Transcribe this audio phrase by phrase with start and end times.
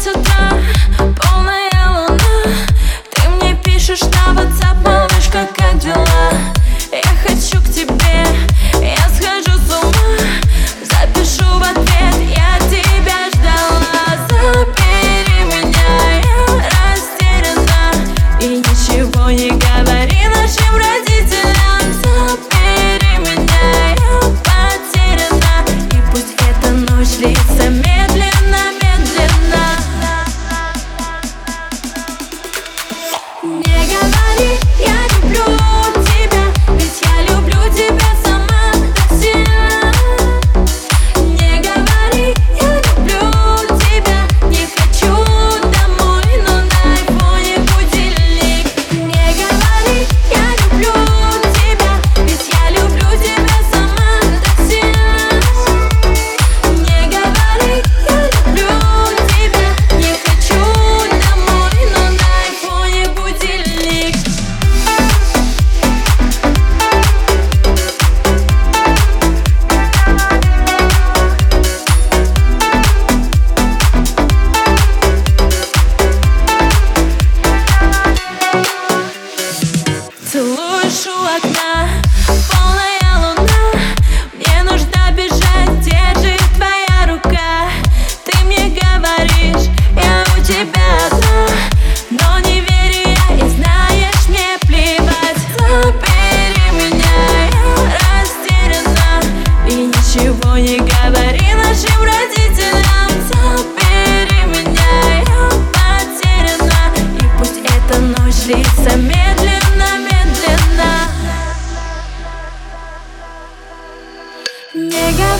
[0.00, 0.39] took die.
[81.10, 81.88] сижу окна
[82.50, 83.72] Полная луна.
[84.34, 85.98] Мне нужно бежать Где
[86.56, 87.68] твоя рука?
[88.24, 91.46] Ты мне говоришь Я у тебя одна.
[92.10, 95.36] Но не верю я И знаешь, мне плевать.
[95.58, 97.16] Забери меня
[97.52, 99.20] Я растеряна.
[99.68, 102.79] И ничего не говори нашим родителям.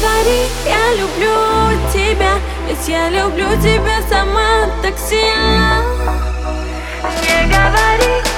[0.01, 5.85] Говори, я люблю тебя Ведь я люблю тебя сама так сильно.
[7.23, 8.30] Не говори